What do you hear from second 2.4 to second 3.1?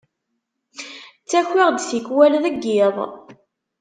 deg yiḍ.